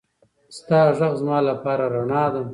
[0.57, 2.41] ستا غږ زما لپاره رڼا ده.